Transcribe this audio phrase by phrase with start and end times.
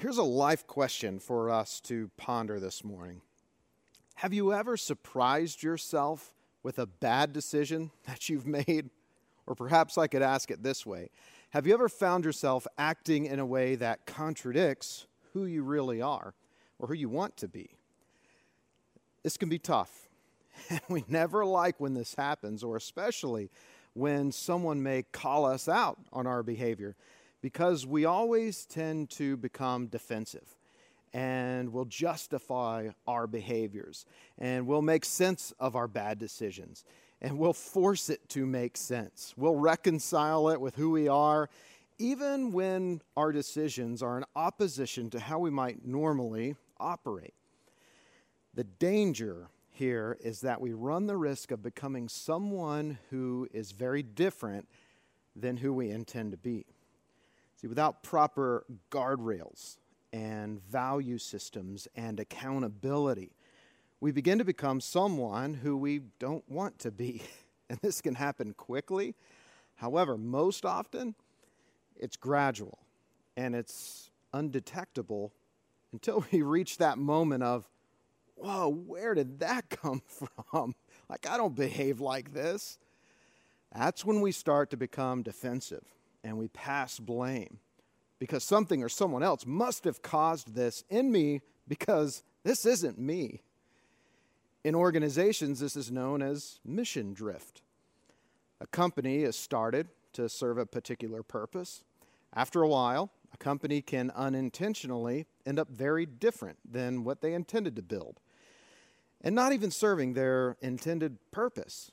[0.00, 3.20] Here's a life question for us to ponder this morning
[4.14, 8.88] Have you ever surprised yourself with a bad decision that you've made?
[9.46, 11.10] Or perhaps I could ask it this way
[11.50, 16.32] Have you ever found yourself acting in a way that contradicts who you really are
[16.78, 17.68] or who you want to be?
[19.22, 20.08] This can be tough.
[20.70, 23.50] And we never like when this happens, or especially
[23.92, 26.96] when someone may call us out on our behavior,
[27.40, 30.56] because we always tend to become defensive
[31.12, 34.06] and we'll justify our behaviors
[34.38, 36.84] and we'll make sense of our bad decisions
[37.20, 39.34] and we'll force it to make sense.
[39.36, 41.50] We'll reconcile it with who we are,
[41.98, 47.34] even when our decisions are in opposition to how we might normally operate.
[48.54, 54.02] The danger here is that we run the risk of becoming someone who is very
[54.02, 54.68] different
[55.36, 56.64] than who we intend to be.
[57.60, 59.76] See, without proper guardrails
[60.14, 63.32] and value systems and accountability,
[64.00, 67.22] we begin to become someone who we don't want to be.
[67.68, 69.14] And this can happen quickly.
[69.76, 71.14] However, most often,
[71.94, 72.80] it's gradual
[73.36, 75.30] and it's undetectable
[75.92, 77.68] until we reach that moment of,
[78.34, 80.74] whoa, where did that come from?
[81.08, 82.80] Like, I don't behave like this.
[83.72, 85.84] That's when we start to become defensive
[86.22, 87.58] and we pass blame
[88.18, 93.42] because something or someone else must have caused this in me because this isn't me.
[94.62, 97.62] In organizations, this is known as mission drift.
[98.60, 101.82] A company is started to serve a particular purpose.
[102.34, 107.74] After a while, a company can unintentionally end up very different than what they intended
[107.76, 108.20] to build,
[109.22, 111.90] and not even serving their intended purpose.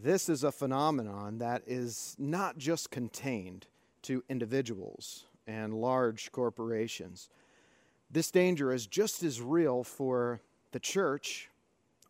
[0.00, 3.66] This is a phenomenon that is not just contained
[4.02, 7.28] to individuals and large corporations.
[8.10, 11.50] This danger is just as real for the church,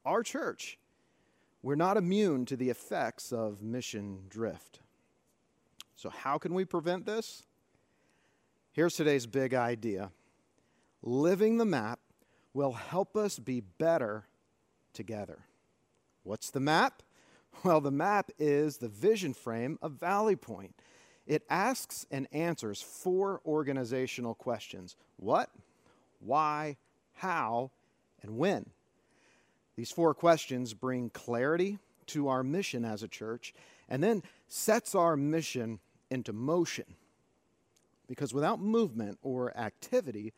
[0.05, 0.79] our church.
[1.61, 4.79] We're not immune to the effects of mission drift.
[5.97, 7.43] So, how can we prevent this?
[8.71, 10.13] Here's today's big idea
[11.03, 11.99] living the map
[12.55, 14.27] will help us be better
[14.93, 15.47] together.
[16.23, 17.03] What's the map?
[17.65, 20.75] Well, the map is the vision frame of Valley Point.
[21.27, 25.51] It asks and answers four organizational questions what,
[26.19, 26.77] why,
[27.15, 27.71] how,
[28.23, 28.71] and when.
[29.77, 33.55] These four questions bring clarity to our mission as a church
[33.89, 35.79] and then sets our mission
[36.11, 36.85] into motion.
[38.09, 40.33] Because without movement or activity,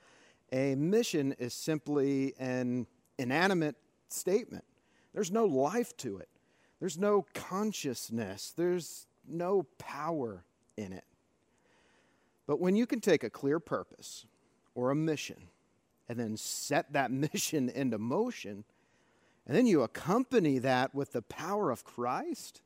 [0.53, 2.86] a mission is simply an
[3.19, 3.76] inanimate
[4.08, 4.64] statement.
[5.12, 6.28] There's no life to it,
[6.84, 10.45] there's no consciousness, there's no power
[10.77, 11.06] in it.
[12.47, 14.27] But when you can take a clear purpose
[14.75, 15.49] or a mission
[16.11, 18.65] and then set that mission into motion,
[19.47, 22.61] and then you accompany that with the power of Christ,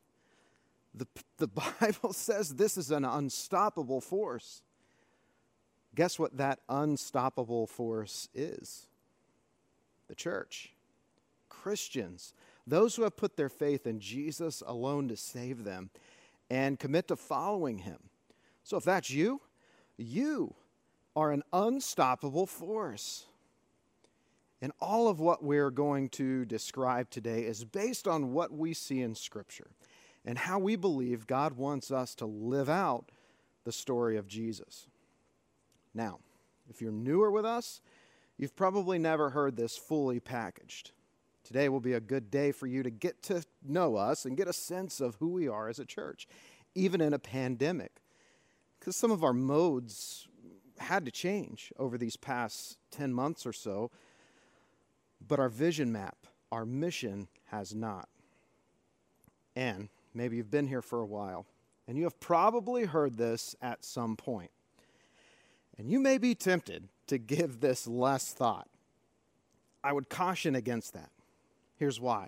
[0.93, 1.07] the,
[1.37, 1.47] the
[1.79, 4.63] Bible says this is an unstoppable force.
[5.95, 8.87] Guess what that unstoppable force is?
[10.09, 10.73] The church.
[11.47, 12.33] Christians.
[12.69, 15.89] Those who have put their faith in Jesus alone to save them
[16.51, 17.97] and commit to following him.
[18.63, 19.41] So if that's you,
[19.97, 20.53] you
[21.15, 23.25] are an unstoppable force.
[24.61, 29.01] And all of what we're going to describe today is based on what we see
[29.01, 29.71] in Scripture
[30.23, 33.09] and how we believe God wants us to live out
[33.63, 34.85] the story of Jesus.
[35.95, 36.19] Now,
[36.69, 37.81] if you're newer with us,
[38.37, 40.91] you've probably never heard this fully packaged.
[41.49, 44.47] Today will be a good day for you to get to know us and get
[44.47, 46.27] a sense of who we are as a church,
[46.75, 47.91] even in a pandemic.
[48.79, 50.27] Because some of our modes
[50.77, 53.89] had to change over these past 10 months or so,
[55.27, 56.17] but our vision map,
[56.51, 58.09] our mission has not.
[59.55, 61.47] And maybe you've been here for a while,
[61.87, 64.51] and you have probably heard this at some point.
[65.79, 68.67] And you may be tempted to give this less thought.
[69.83, 71.09] I would caution against that.
[71.79, 72.27] Here's why.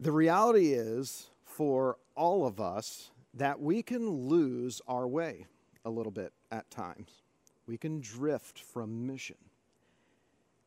[0.00, 5.46] The reality is, for all of us, that we can lose our way
[5.84, 7.22] a little bit at times.
[7.68, 9.36] We can drift from mission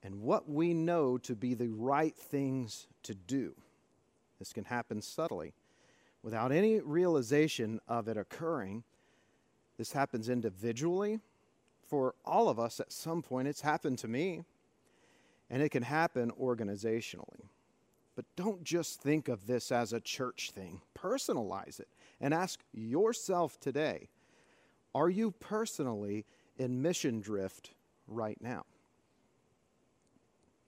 [0.01, 3.53] and what we know to be the right things to do.
[4.39, 5.53] This can happen subtly
[6.23, 8.85] without any realization of it occurring.
[9.77, 11.19] This happens individually.
[11.85, 14.45] For all of us, at some point, it's happened to me
[15.49, 17.49] and it can happen organizationally.
[18.15, 21.89] But don't just think of this as a church thing, personalize it
[22.21, 24.09] and ask yourself today
[24.93, 26.25] are you personally
[26.57, 27.71] in mission drift
[28.07, 28.63] right now.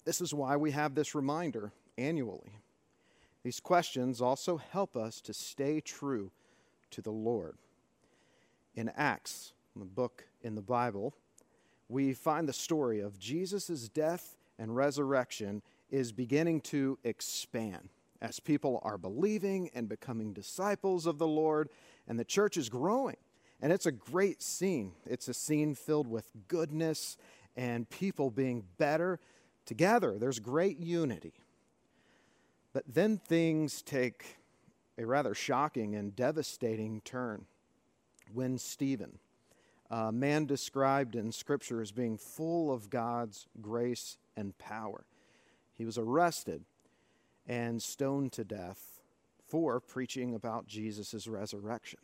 [0.03, 2.51] This is why we have this reminder annually.
[3.44, 6.31] These questions also help us to stay true
[6.91, 7.57] to the Lord.
[8.75, 11.13] In Acts, the book in the Bible,
[11.89, 17.89] we find the story of Jesus' death and resurrection is beginning to expand
[18.21, 21.69] as people are believing and becoming disciples of the Lord,
[22.07, 23.18] and the church is growing.
[23.62, 24.94] And it's a great scene.
[25.06, 27.18] It's a scene filled with goodness
[27.56, 29.19] and people being better
[29.65, 30.18] together.
[30.19, 31.33] There's great unity.
[32.74, 34.38] But then things take
[34.98, 37.45] a rather shocking and devastating turn
[38.33, 39.19] when Stephen,
[39.89, 45.06] a man described in Scripture as being full of God's grace and power,
[45.74, 46.63] he was arrested
[47.45, 49.01] and stoned to death
[49.45, 52.00] for preaching about Jesus' resurrection.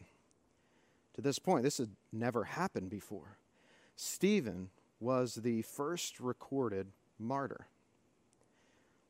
[1.13, 3.37] To this point, this had never happened before.
[3.95, 4.69] Stephen
[4.99, 6.87] was the first recorded
[7.19, 7.67] martyr.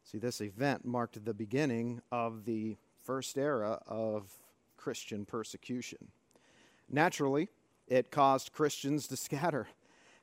[0.03, 4.33] See, this event marked the beginning of the first era of
[4.75, 6.09] Christian persecution.
[6.89, 7.49] Naturally,
[7.87, 9.67] it caused Christians to scatter.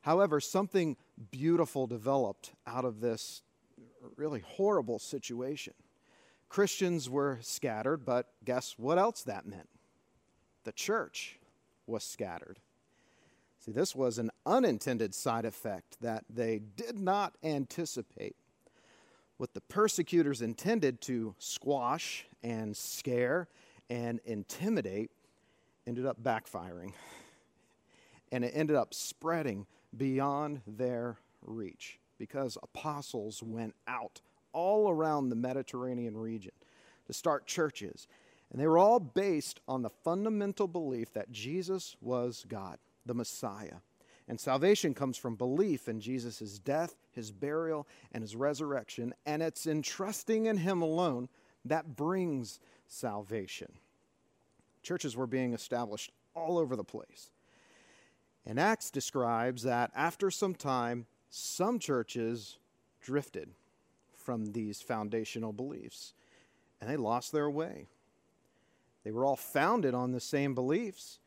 [0.02, 0.96] However, something
[1.30, 3.42] beautiful developed out of this
[4.16, 5.74] really horrible situation.
[6.48, 9.68] Christians were scattered, but guess what else that meant?
[10.64, 11.38] The church
[11.86, 12.58] was scattered.
[13.60, 18.36] See, this was an unintended side effect that they did not anticipate.
[19.36, 23.48] What the persecutors intended to squash and scare
[23.90, 25.10] and intimidate
[25.86, 26.92] ended up backfiring.
[28.32, 34.20] And it ended up spreading beyond their reach because apostles went out
[34.52, 36.52] all around the Mediterranean region
[37.06, 38.06] to start churches.
[38.50, 43.76] And they were all based on the fundamental belief that Jesus was God, the Messiah.
[44.28, 49.14] And salvation comes from belief in Jesus' death, his burial, and his resurrection.
[49.26, 51.28] And it's in trusting in him alone
[51.64, 53.72] that brings salvation.
[54.82, 57.30] Churches were being established all over the place.
[58.46, 62.58] And Acts describes that after some time, some churches
[63.00, 63.50] drifted
[64.16, 66.14] from these foundational beliefs,
[66.80, 67.86] and they lost their way.
[69.04, 71.18] They were all founded on the same beliefs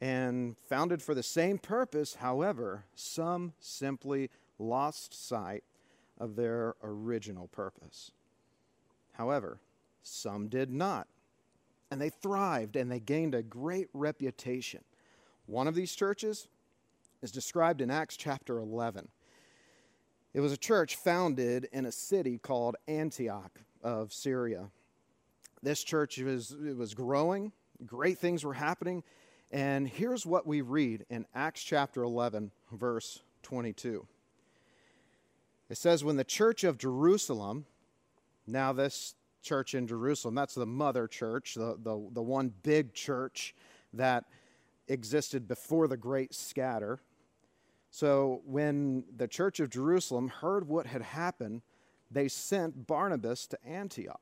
[0.00, 2.16] and founded for the same purpose.
[2.16, 5.64] However, some simply lost sight
[6.18, 8.10] of their original purpose.
[9.12, 9.60] However,
[10.02, 11.08] some did not.
[11.90, 14.82] And they thrived and they gained a great reputation.
[15.46, 16.48] One of these churches
[17.24, 19.08] is described in Acts chapter 11.
[20.34, 24.66] It was a church founded in a city called Antioch of Syria.
[25.62, 27.52] This church was, it was growing,
[27.86, 29.02] great things were happening.
[29.50, 34.06] And here's what we read in Acts chapter 11, verse 22.
[35.70, 37.64] It says, When the church of Jerusalem,
[38.46, 43.54] now this church in Jerusalem, that's the mother church, the, the, the one big church
[43.94, 44.24] that
[44.88, 47.00] existed before the great scatter,
[47.94, 51.62] so when the church of Jerusalem heard what had happened,
[52.10, 54.20] they sent Barnabas to Antioch.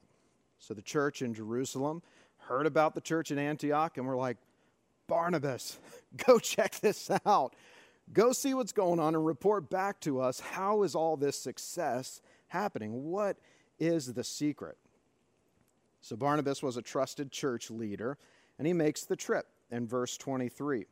[0.58, 2.02] So the church in Jerusalem
[2.36, 4.36] heard about the church in Antioch and were like,
[5.06, 5.78] Barnabas,
[6.26, 7.56] go check this out.
[8.12, 10.38] Go see what's going on and report back to us.
[10.38, 13.04] How is all this success happening?
[13.04, 13.38] What
[13.78, 14.76] is the secret?
[16.02, 18.18] So Barnabas was a trusted church leader,
[18.58, 20.84] and he makes the trip in verse 23.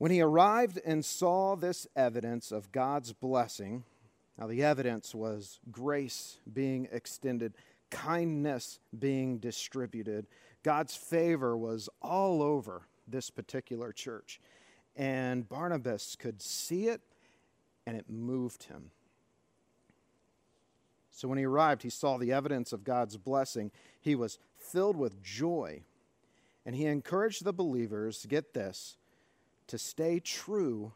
[0.00, 3.84] When he arrived and saw this evidence of God's blessing,
[4.38, 7.52] now the evidence was grace being extended,
[7.90, 10.26] kindness being distributed.
[10.62, 14.40] God's favor was all over this particular church.
[14.96, 17.02] And Barnabas could see it,
[17.86, 18.92] and it moved him.
[21.10, 23.70] So when he arrived, he saw the evidence of God's blessing.
[24.00, 25.82] He was filled with joy,
[26.64, 28.96] and he encouraged the believers, get this,
[29.70, 30.92] to stay true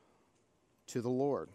[0.88, 1.48] to the Lord.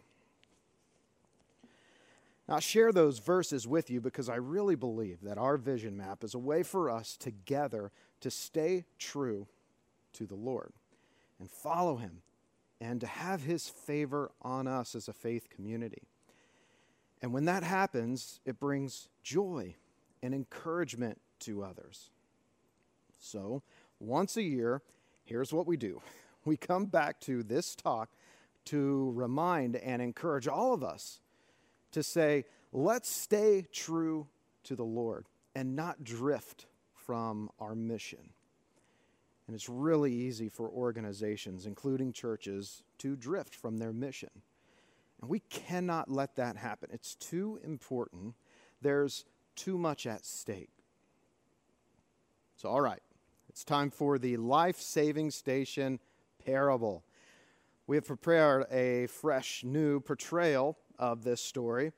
[2.48, 6.24] Now, I share those verses with you because I really believe that our vision map
[6.24, 9.46] is a way for us together to stay true
[10.14, 10.72] to the Lord
[11.38, 12.22] and follow Him
[12.80, 16.08] and to have His favor on us as a faith community.
[17.20, 19.74] And when that happens, it brings joy
[20.22, 22.08] and encouragement to others.
[23.20, 23.62] So,
[23.98, 24.80] once a year,
[25.24, 26.00] here's what we do
[26.50, 28.10] we come back to this talk
[28.64, 31.20] to remind and encourage all of us
[31.92, 34.26] to say, let's stay true
[34.64, 38.30] to the Lord and not drift from our mission.
[39.46, 44.30] And it's really easy for organizations, including churches, to drift from their mission.
[45.20, 46.90] And we cannot let that happen.
[46.92, 48.34] It's too important.
[48.82, 50.70] There's too much at stake.
[52.56, 53.02] So, all right,
[53.48, 56.00] it's time for the life saving station
[56.44, 57.04] parable.
[57.86, 61.92] We have prepared a fresh, new portrayal of this story.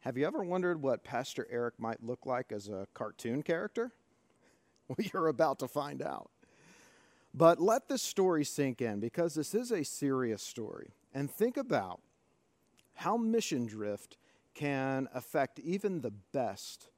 [0.00, 3.92] Have you ever wondered what Pastor Eric might look like as a cartoon character?
[4.88, 6.30] Well, you're about to find out.
[7.34, 10.92] But let this story sink in because this is a serious story.
[11.12, 12.00] And think about
[12.94, 14.16] how mission drift
[14.54, 16.88] can affect even the best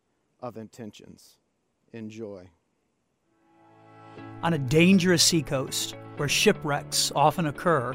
[0.40, 1.38] of intentions.
[1.92, 2.48] Enjoy.
[4.42, 7.94] On a dangerous seacoast where shipwrecks often occur,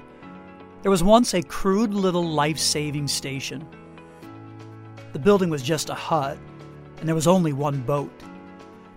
[0.82, 3.66] there was once a crude little life saving station.
[5.14, 6.38] The building was just a hut,
[7.00, 8.12] and there was only one boat.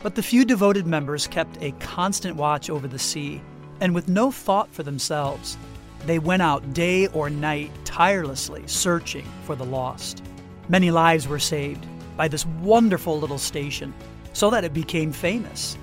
[0.00, 3.42] But the few devoted members kept a constant watch over the sea,
[3.80, 5.58] and with no thought for themselves,
[6.06, 10.22] they went out day or night tirelessly searching for the lost.
[10.68, 13.92] Many lives were saved by this wonderful little station
[14.32, 15.76] so that it became famous.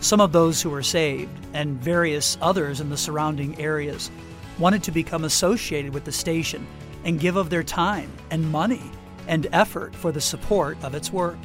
[0.00, 4.10] Some of those who were saved, and various others in the surrounding areas,
[4.58, 6.66] wanted to become associated with the station
[7.04, 8.90] and give of their time and money
[9.26, 11.38] and effort for the support of its work.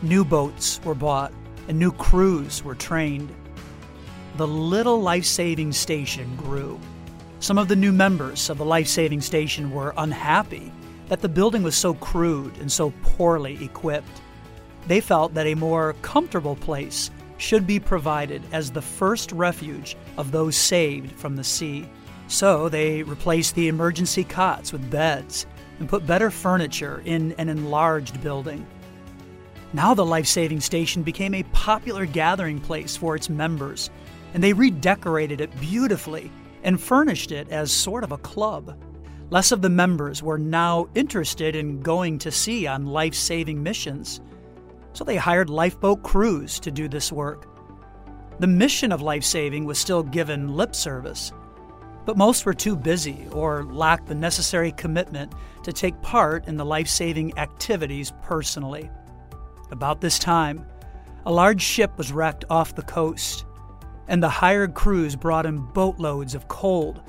[0.00, 1.32] New boats were bought
[1.68, 3.34] and new crews were trained
[4.38, 6.78] the little life saving station grew.
[7.40, 10.70] Some of the new members of the life saving station were unhappy
[11.08, 14.22] that the building was so crude and so poorly equipped.
[14.86, 20.30] They felt that a more comfortable place should be provided as the first refuge of
[20.30, 21.88] those saved from the sea.
[22.26, 25.46] So they replaced the emergency cots with beds
[25.78, 28.66] and put better furniture in an enlarged building.
[29.72, 33.90] Now the life saving station became a popular gathering place for its members
[34.34, 36.30] and they redecorated it beautifully
[36.62, 38.76] and furnished it as sort of a club.
[39.30, 44.20] Less of the members were now interested in going to sea on life saving missions,
[44.98, 47.46] so they hired lifeboat crews to do this work.
[48.40, 51.30] The mission of life saving was still given lip service,
[52.04, 56.64] but most were too busy or lacked the necessary commitment to take part in the
[56.64, 58.90] life saving activities personally.
[59.70, 60.66] About this time,
[61.26, 63.44] a large ship was wrecked off the coast
[64.08, 67.00] and the hired crews brought in boatloads of cold,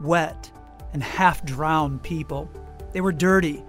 [0.00, 0.50] wet,
[0.92, 2.50] and half drowned people.
[2.90, 3.62] They were dirty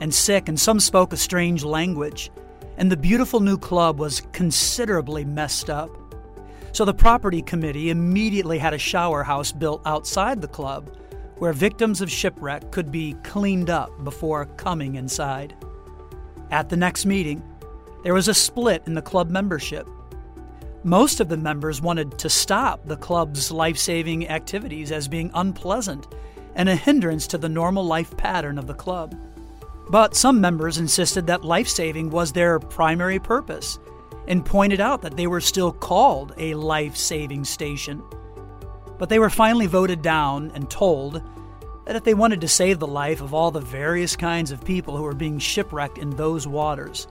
[0.00, 2.30] and sick, and some spoke a strange language,
[2.78, 5.90] and the beautiful new club was considerably messed up.
[6.72, 10.96] So the property committee immediately had a shower house built outside the club
[11.38, 15.54] where victims of shipwreck could be cleaned up before coming inside.
[16.50, 17.42] At the next meeting,
[18.04, 19.88] there was a split in the club membership.
[20.84, 26.06] Most of the members wanted to stop the club's life saving activities as being unpleasant
[26.54, 29.16] and a hindrance to the normal life pattern of the club.
[29.90, 33.78] But some members insisted that life saving was their primary purpose
[34.26, 38.02] and pointed out that they were still called a life saving station.
[38.98, 41.22] But they were finally voted down and told
[41.86, 44.94] that if they wanted to save the life of all the various kinds of people
[44.94, 47.08] who were being shipwrecked in those waters,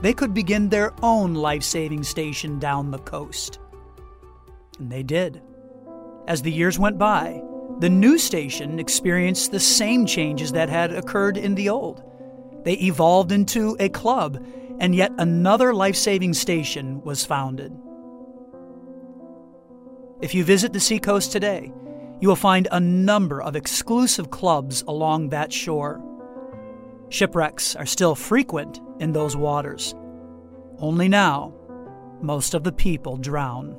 [0.00, 3.58] they could begin their own life saving station down the coast.
[4.78, 5.42] And they did.
[6.26, 7.42] As the years went by,
[7.80, 12.02] the new station experienced the same changes that had occurred in the old.
[12.64, 14.44] They evolved into a club,
[14.80, 17.72] and yet another life saving station was founded.
[20.20, 21.72] If you visit the seacoast today,
[22.20, 26.00] you will find a number of exclusive clubs along that shore.
[27.10, 29.94] Shipwrecks are still frequent in those waters.
[30.78, 31.52] Only now,
[32.22, 33.76] most of the people drown.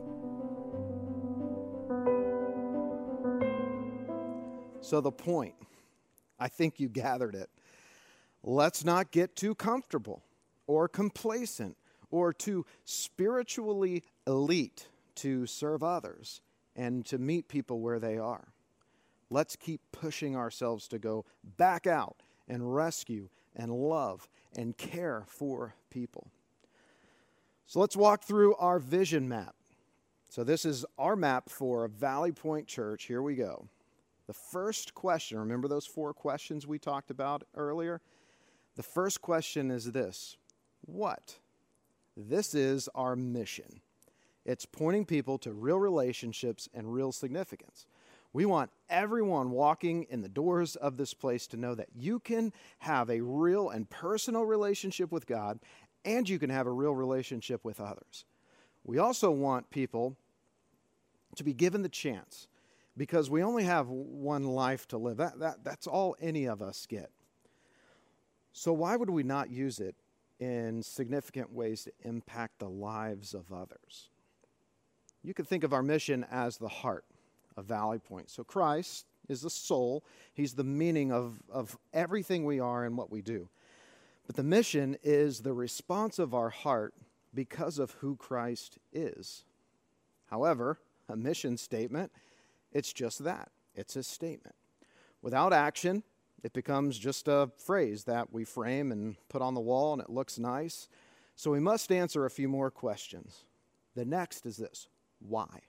[4.81, 5.55] So, the point,
[6.39, 7.49] I think you gathered it.
[8.47, 10.21] Let's not get too comfortable
[10.67, 11.77] or complacent
[12.11, 16.41] or too spiritually elite to serve others
[16.75, 18.49] and to meet people where they are.
[19.31, 21.25] Let's keep pushing ourselves to go
[21.57, 26.27] back out and rescue and love and care for people.
[27.65, 29.55] So let's walk through our vision map.
[30.29, 33.05] So, this is our map for Valley Point Church.
[33.05, 33.69] Here we go.
[34.27, 38.01] The first question, remember those four questions we talked about earlier?
[38.75, 40.37] The first question is this
[40.81, 41.35] What?
[42.17, 43.81] This is our mission.
[44.45, 47.87] It's pointing people to real relationships and real significance.
[48.31, 52.53] We want everyone walking in the doors of this place to know that you can
[52.79, 55.59] have a real and personal relationship with God
[56.03, 58.25] and you can have a real relationship with others.
[58.83, 60.15] We also want people
[61.35, 62.47] to be given the chance
[62.95, 65.17] because we only have one life to live.
[65.17, 67.09] That, that, that's all any of us get.
[68.57, 69.95] So, why would we not use it
[70.39, 74.07] in significant ways to impact the lives of others?
[75.23, 77.03] You could think of our mission as the heart
[77.57, 78.29] of Valley Point.
[78.29, 83.11] So, Christ is the soul, He's the meaning of, of everything we are and what
[83.11, 83.49] we do.
[84.25, 86.93] But the mission is the response of our heart
[87.33, 89.43] because of who Christ is.
[90.27, 92.09] However, a mission statement,
[92.71, 94.55] it's just that it's a statement.
[95.21, 96.03] Without action,
[96.45, 100.11] it becomes just a phrase that we frame and put on the wall and it
[100.11, 100.87] looks nice.
[101.35, 103.45] So we must answer a few more questions.
[103.95, 104.87] The next is this
[105.17, 105.61] why?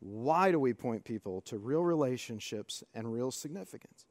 [0.00, 4.06] Why do we point people to real relationships and real significance?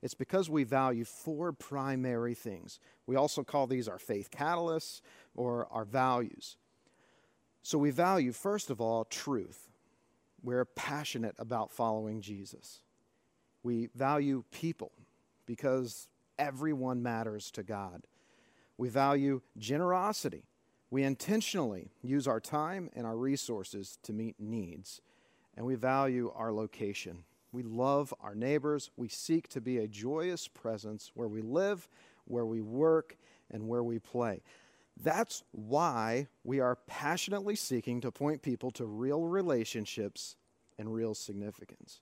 [0.00, 2.80] It's because we value four primary things.
[3.06, 5.02] We also call these our faith catalysts
[5.36, 6.56] or our values.
[7.62, 9.68] So we value, first of all, truth.
[10.42, 12.80] We're passionate about following Jesus.
[13.64, 14.92] We value people
[15.46, 18.06] because everyone matters to God.
[18.78, 20.44] We value generosity.
[20.90, 25.00] We intentionally use our time and our resources to meet needs.
[25.56, 27.24] And we value our location.
[27.52, 28.90] We love our neighbors.
[28.96, 31.88] We seek to be a joyous presence where we live,
[32.26, 33.16] where we work,
[33.50, 34.42] and where we play.
[35.02, 40.36] That's why we are passionately seeking to point people to real relationships
[40.78, 42.00] and real significance.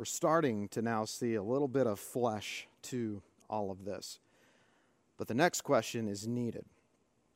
[0.00, 4.18] We're starting to now see a little bit of flesh to all of this.
[5.18, 6.64] But the next question is needed.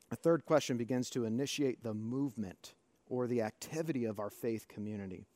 [0.09, 2.73] A third question begins to initiate the movement
[3.07, 5.27] or the activity of our faith community.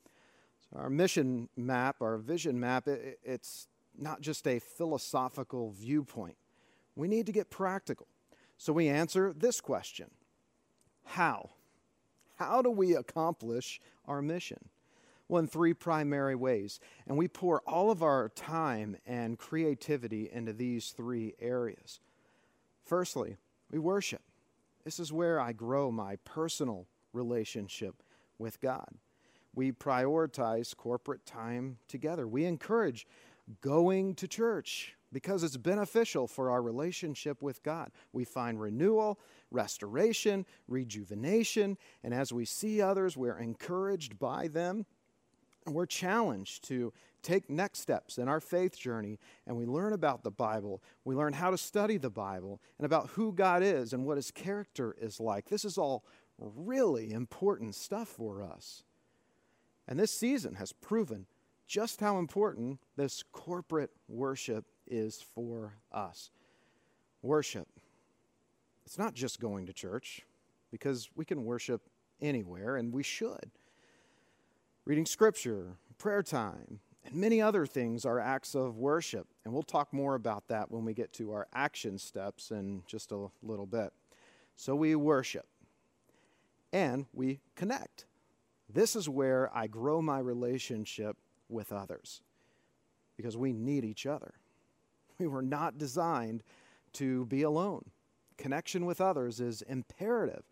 [0.72, 6.36] So our mission map, our vision map, it, it's not just a philosophical viewpoint.
[6.96, 8.08] We need to get practical.
[8.58, 10.10] So we answer this question
[11.04, 11.50] How?
[12.38, 14.68] How do we accomplish our mission?
[15.30, 16.80] Well, in three primary ways.
[17.06, 22.00] And we pour all of our time and creativity into these three areas.
[22.84, 23.36] Firstly,
[23.70, 24.22] we worship.
[24.84, 28.02] This is where I grow my personal relationship
[28.38, 28.88] with God.
[29.54, 32.26] We prioritize corporate time together.
[32.26, 33.06] We encourage
[33.60, 37.92] going to church because it's beneficial for our relationship with God.
[38.12, 39.20] We find renewal,
[39.52, 44.86] restoration, rejuvenation, and as we see others, we're encouraged by them.
[45.72, 50.30] We're challenged to take next steps in our faith journey and we learn about the
[50.30, 50.82] Bible.
[51.04, 54.30] We learn how to study the Bible and about who God is and what his
[54.30, 55.48] character is like.
[55.48, 56.04] This is all
[56.38, 58.84] really important stuff for us.
[59.86, 61.26] And this season has proven
[61.66, 66.30] just how important this corporate worship is for us.
[67.22, 67.68] Worship.
[68.86, 70.22] It's not just going to church,
[70.70, 71.82] because we can worship
[72.20, 73.50] anywhere, and we should.
[74.86, 79.26] Reading scripture, prayer time, and many other things are acts of worship.
[79.44, 83.12] And we'll talk more about that when we get to our action steps in just
[83.12, 83.92] a little bit.
[84.56, 85.46] So we worship
[86.72, 88.06] and we connect.
[88.72, 92.22] This is where I grow my relationship with others
[93.16, 94.34] because we need each other.
[95.18, 96.42] We were not designed
[96.94, 97.90] to be alone.
[98.38, 100.44] Connection with others is imperative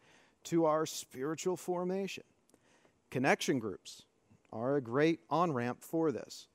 [0.45, 2.25] to our spiritual formation.
[3.11, 4.03] Connection groups
[4.53, 6.47] are a great on ramp for this.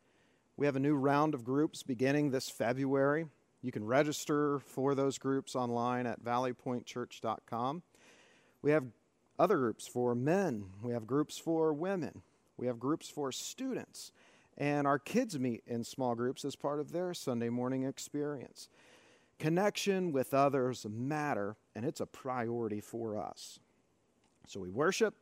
[0.58, 3.26] We have a new round of groups beginning this February.
[3.62, 7.82] You can register for those groups online at valleypointchurch.com.
[8.62, 8.86] We have
[9.40, 12.22] other groups for men, we have groups for women,
[12.58, 14.12] we have groups for students.
[14.58, 18.70] And our kids meet in small groups as part of their Sunday morning experience.
[19.40, 23.60] Connection with others matter, and it's a priority for us.
[24.48, 25.16] So we worship,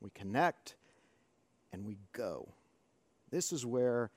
[0.00, 0.76] we connect,
[1.76, 2.48] and we go.
[3.30, 4.10] This is where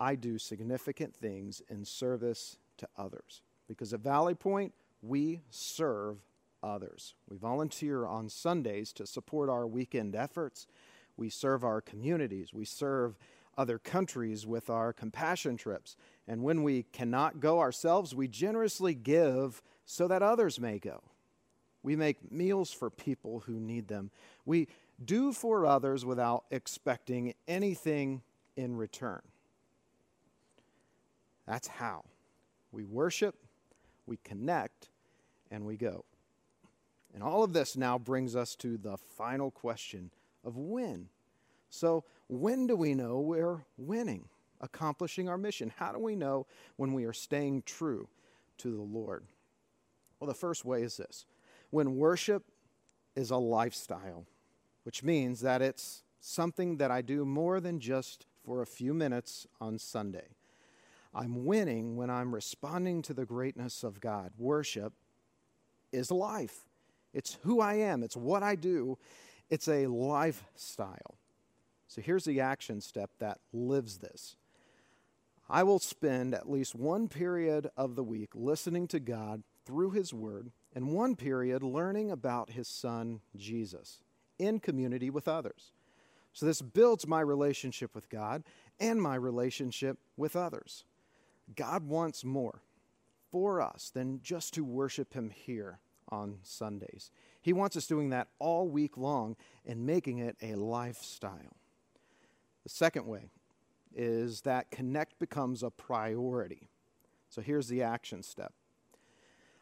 [0.00, 3.42] I do significant things in service to others.
[3.68, 6.16] Because at Valley Point, we serve
[6.64, 7.14] others.
[7.28, 10.66] We volunteer on Sundays to support our weekend efforts.
[11.16, 12.52] We serve our communities.
[12.52, 13.16] We serve
[13.56, 15.96] other countries with our compassion trips.
[16.26, 21.02] And when we cannot go ourselves, we generously give so that others may go.
[21.84, 24.10] We make meals for people who need them.
[24.44, 24.66] We
[25.04, 28.22] do for others without expecting anything
[28.56, 29.22] in return.
[31.46, 32.04] That's how.
[32.72, 33.34] We worship,
[34.06, 34.90] we connect,
[35.50, 36.04] and we go.
[37.12, 40.10] And all of this now brings us to the final question
[40.44, 41.08] of when.
[41.68, 44.28] So, when do we know we're winning,
[44.60, 45.72] accomplishing our mission?
[45.76, 48.08] How do we know when we are staying true
[48.58, 49.24] to the Lord?
[50.18, 51.26] Well, the first way is this
[51.70, 52.44] when worship
[53.16, 54.26] is a lifestyle,
[54.84, 59.46] which means that it's something that I do more than just for a few minutes
[59.60, 60.28] on Sunday.
[61.14, 64.32] I'm winning when I'm responding to the greatness of God.
[64.38, 64.92] Worship
[65.92, 66.66] is life,
[67.12, 68.96] it's who I am, it's what I do,
[69.48, 71.16] it's a lifestyle.
[71.88, 74.36] So here's the action step that lives this.
[75.48, 80.14] I will spend at least one period of the week listening to God through His
[80.14, 84.00] Word and one period learning about His Son, Jesus,
[84.40, 85.72] in community with others.
[86.32, 88.44] So this builds my relationship with God
[88.78, 90.84] and my relationship with others.
[91.54, 92.62] God wants more
[93.30, 97.10] for us than just to worship Him here on Sundays.
[97.42, 101.56] He wants us doing that all week long and making it a lifestyle.
[102.64, 103.30] The second way
[103.94, 106.68] is that connect becomes a priority.
[107.28, 108.52] So here's the action step.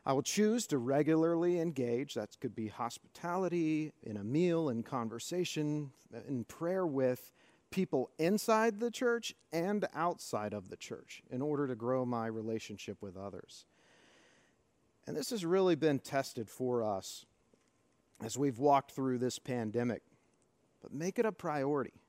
[0.09, 2.15] I will choose to regularly engage.
[2.15, 5.91] That could be hospitality, in a meal, in conversation,
[6.27, 7.31] in prayer with
[7.71, 13.03] people inside the church and outside of the church in order to grow my relationship
[13.03, 13.67] with others.
[15.07, 17.27] And this has really been tested for us
[18.25, 20.01] as we've walked through this pandemic.
[20.81, 22.01] But make it a priority.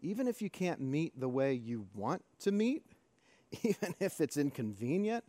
[0.00, 2.82] Even if you can't meet the way you want to meet,
[3.62, 5.22] even if it's inconvenient,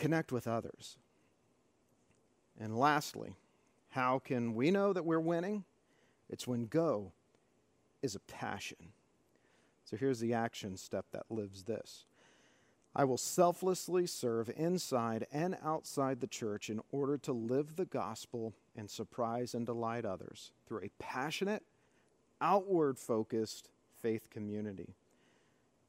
[0.00, 0.96] connect with others.
[2.58, 3.36] And lastly,
[3.90, 5.64] how can we know that we're winning?
[6.28, 7.12] It's when go
[8.02, 8.92] is a passion.
[9.84, 12.04] So here's the action step that lives this
[12.94, 18.54] I will selflessly serve inside and outside the church in order to live the gospel
[18.74, 21.62] and surprise and delight others through a passionate,
[22.40, 23.68] outward focused
[24.00, 24.94] faith community.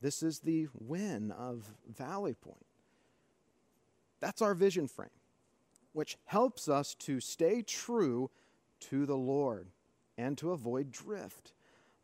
[0.01, 2.65] This is the win of Valley Point.
[4.21, 5.09] That's our vision frame,
[5.93, 8.29] which helps us to stay true
[8.81, 9.67] to the Lord
[10.17, 11.53] and to avoid drift.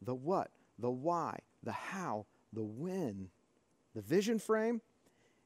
[0.01, 3.29] The what, the why, the how, the when.
[3.95, 4.81] The vision frame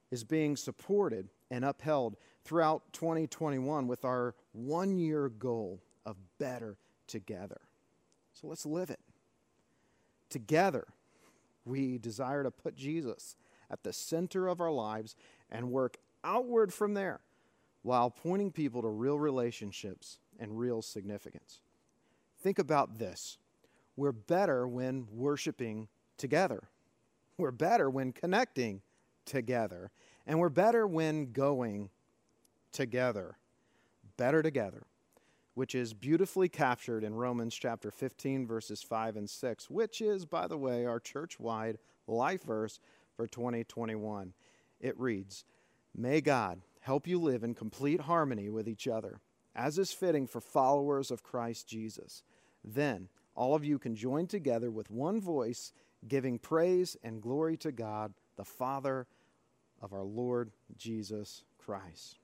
[0.10, 7.62] is being supported and upheld throughout 2021 with our one year goal of better together.
[8.34, 9.00] So let's live it.
[10.30, 10.88] Together,
[11.66, 13.36] we desire to put Jesus
[13.70, 15.16] at the center of our lives
[15.50, 17.22] and work outward from there
[17.84, 21.62] while pointing people to real relationships and real significance.
[22.42, 23.38] Think about this
[23.96, 26.64] we're better when worshiping together,
[27.38, 28.82] we're better when connecting
[29.26, 29.92] together,
[30.26, 31.90] and we're better when going
[32.72, 33.38] together.
[34.18, 34.84] Better together,
[35.56, 40.48] which is beautifully captured in Romans chapter 15, verses 5 and 6, which is, by
[40.48, 42.80] the way, our church wide life verse
[43.16, 44.34] for 2021.
[44.80, 45.44] It reads,
[45.96, 49.20] May God help you live in complete harmony with each other,
[49.56, 52.24] as is fitting for followers of Christ Jesus.
[52.64, 55.74] Then all of you can join together with one voice,
[56.08, 59.08] giving praise and glory to God, the Father
[59.82, 62.20] of our Lord Jesus Christ.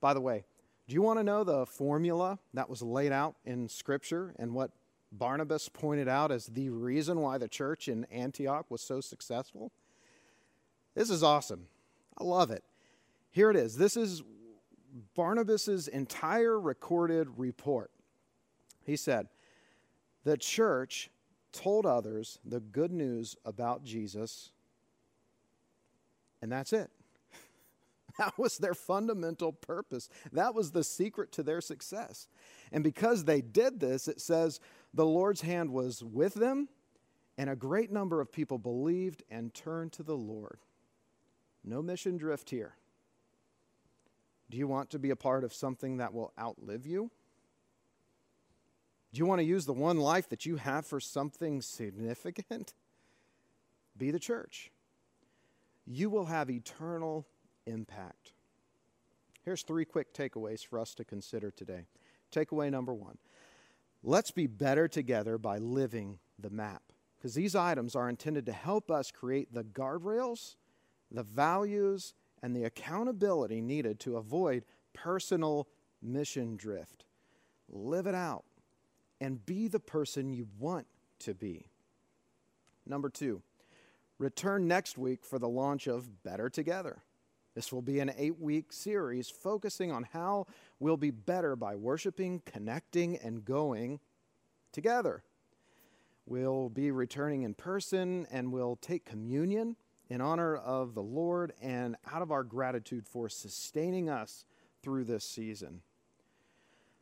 [0.00, 0.44] By the way,
[0.88, 4.72] do you want to know the formula that was laid out in Scripture and what
[5.12, 9.72] Barnabas pointed out as the reason why the church in Antioch was so successful?
[10.94, 11.66] This is awesome.
[12.18, 12.64] I love it.
[13.30, 13.76] Here it is.
[13.76, 14.22] This is
[15.14, 17.90] Barnabas's entire recorded report.
[18.84, 19.28] He said,
[20.24, 21.10] "The church
[21.52, 24.52] told others the good news about Jesus,
[26.42, 26.90] and that's it.
[28.18, 30.10] That was their fundamental purpose.
[30.32, 32.28] That was the secret to their success.
[32.70, 34.60] And because they did this, it says
[34.92, 36.68] the Lord's hand was with them,
[37.38, 40.58] and a great number of people believed and turned to the Lord.
[41.64, 42.74] No mission drift here.
[44.50, 47.10] Do you want to be a part of something that will outlive you?
[49.12, 52.74] Do you want to use the one life that you have for something significant?
[53.96, 54.70] Be the church.
[55.86, 57.26] You will have eternal
[57.66, 58.32] impact.
[59.44, 61.86] Here's three quick takeaways for us to consider today.
[62.32, 63.18] Takeaway number one
[64.02, 66.82] let's be better together by living the map,
[67.18, 70.54] because these items are intended to help us create the guardrails
[71.10, 75.68] the values, and the accountability needed to avoid personal
[76.02, 77.04] mission drift.
[77.68, 78.44] Live it out
[79.20, 80.86] and be the person you want
[81.20, 81.66] to be.
[82.86, 83.42] Number two,
[84.18, 87.02] return next week for the launch of Better Together.
[87.54, 90.46] This will be an eight week series focusing on how
[90.78, 94.00] we'll be better by worshiping, connecting, and going
[94.72, 95.22] together.
[96.26, 99.76] We'll be returning in person and we'll take communion
[100.10, 104.44] in honor of the Lord and out of our gratitude for sustaining us
[104.82, 105.80] through this season.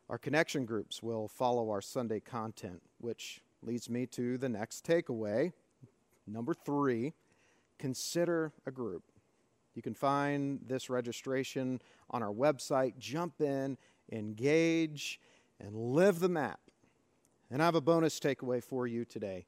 [0.09, 5.51] Our connection groups will follow our Sunday content, which leads me to the next takeaway.
[6.27, 7.13] Number three,
[7.79, 9.03] consider a group.
[9.73, 12.97] You can find this registration on our website.
[12.99, 13.77] Jump in,
[14.11, 15.19] engage,
[15.59, 16.59] and live the map.
[17.51, 19.45] And I have a bonus takeaway for you today.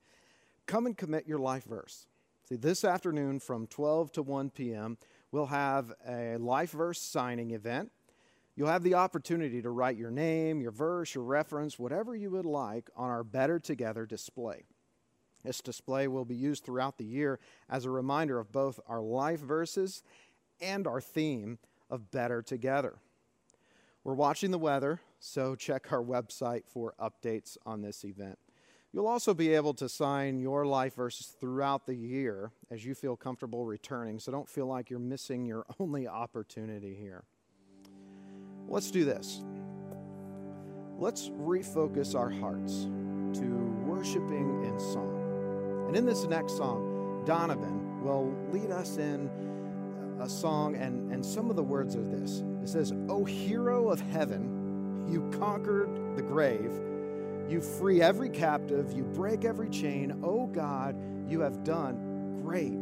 [0.66, 2.08] Come and commit your life verse.
[2.52, 4.98] See, this afternoon from 12 to 1 p.m.,
[5.32, 7.94] we'll have a life verse signing event.
[8.58, 12.46] You'll have the opportunity to write your name, your verse, your reference, whatever you would
[12.46, 14.66] like on our Better Together display.
[15.46, 19.40] This display will be used throughout the year as a reminder of both our life
[19.40, 20.04] verses
[20.60, 21.58] and our theme
[21.90, 22.96] of Better Together.
[24.04, 28.38] We're watching the weather, so check our website for updates on this event.
[28.94, 33.16] You'll also be able to sign your life verses throughout the year as you feel
[33.16, 37.24] comfortable returning, so don't feel like you're missing your only opportunity here.
[38.68, 39.44] Let's do this.
[40.98, 42.84] Let's refocus our hearts
[43.40, 43.46] to
[43.86, 45.86] worshiping in song.
[45.88, 49.30] And in this next song, Donovan will lead us in
[50.20, 54.02] a song, and, and some of the words are this It says, O hero of
[54.02, 56.72] heaven, you conquered the grave
[57.50, 60.22] you free every captive, you break every chain.
[60.24, 60.96] Oh God,
[61.30, 62.78] you have done great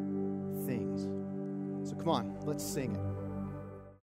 [0.66, 1.04] things.
[1.90, 3.09] So come on, let's sing it.